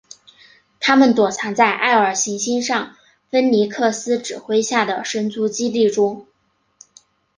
[0.79, 2.95] 他们躲藏在艾尔行星上
[3.29, 6.25] 芬尼克斯指挥下的神族基地中。